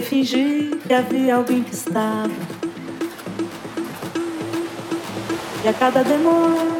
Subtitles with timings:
[0.00, 2.30] tentei fingir que havia alguém que estava.
[5.62, 6.79] E a cada demora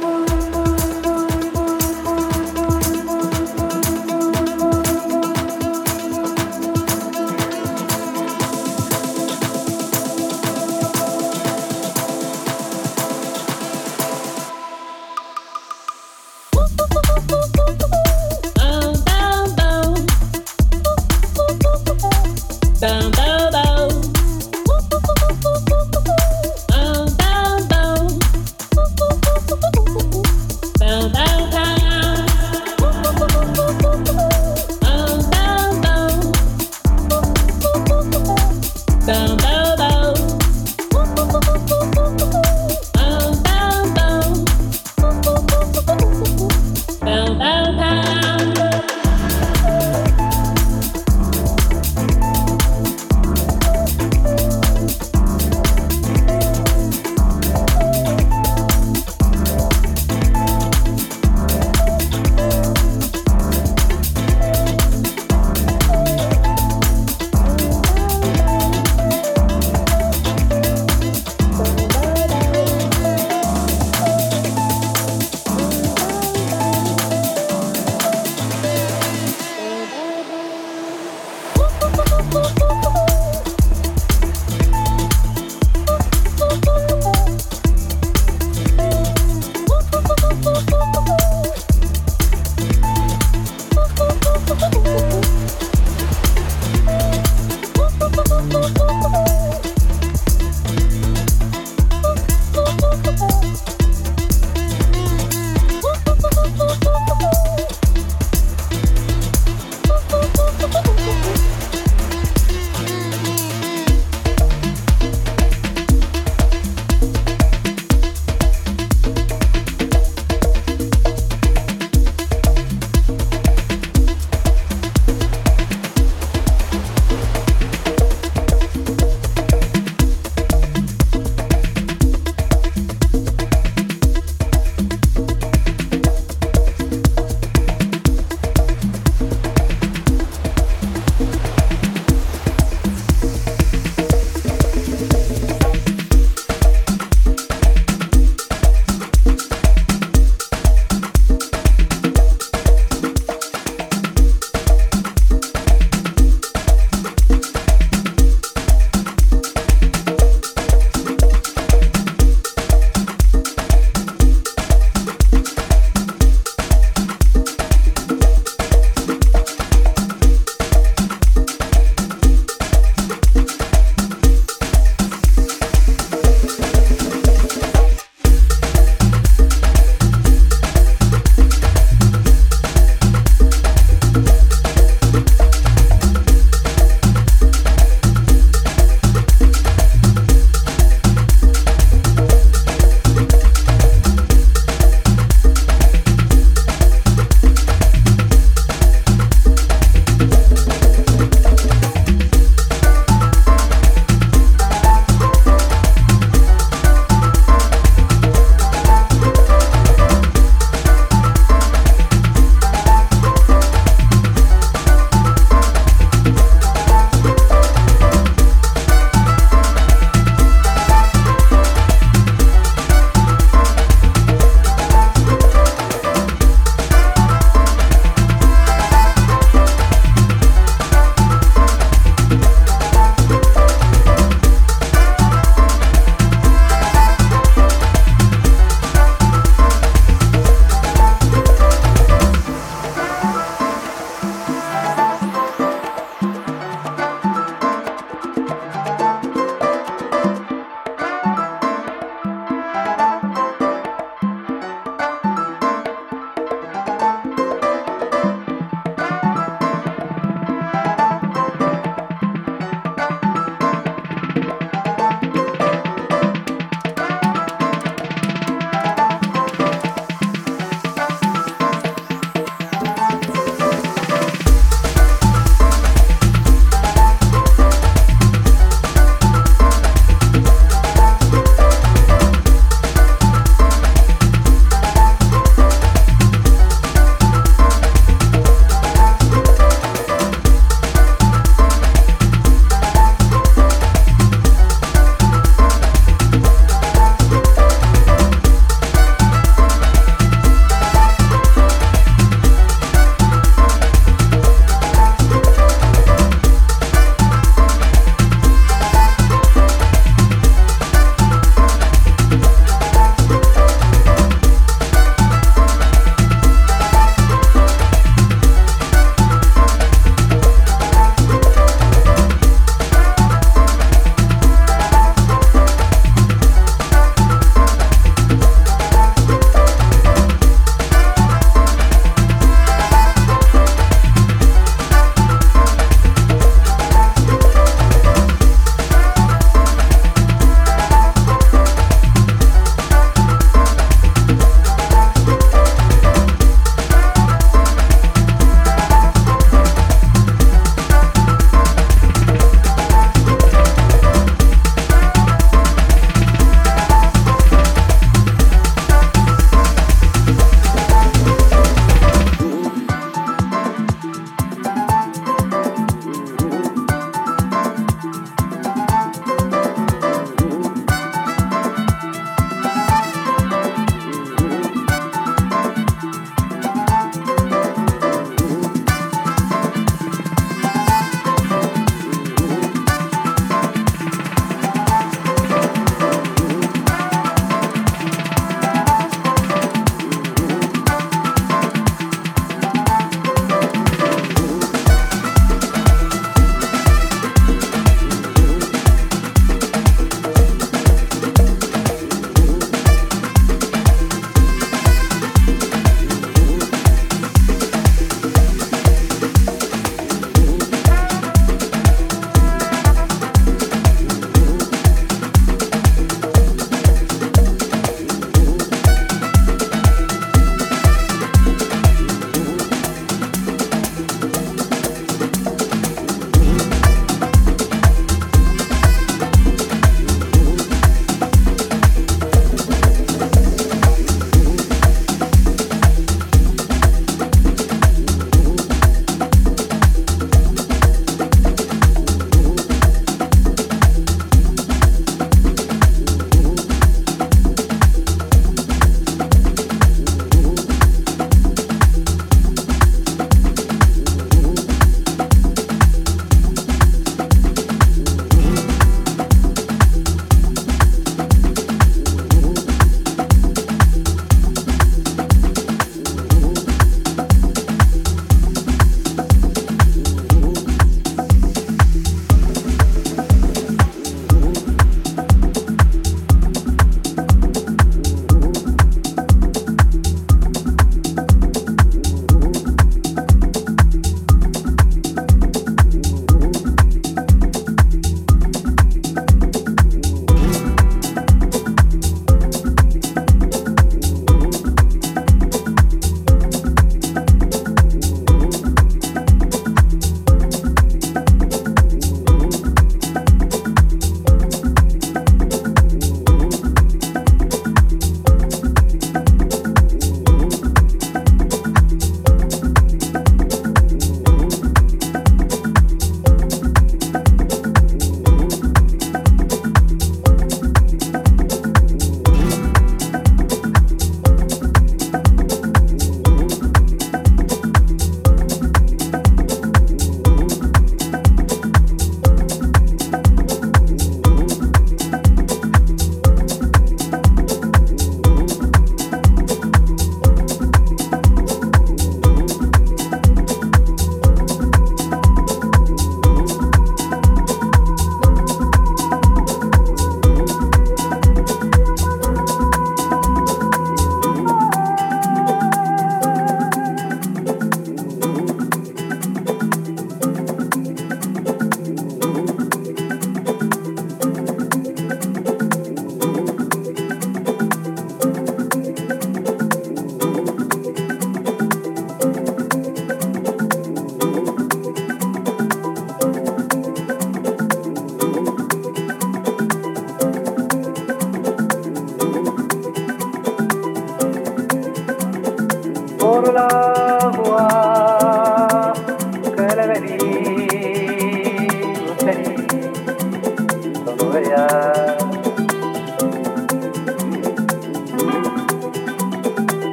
[594.31, 595.09] Gloria.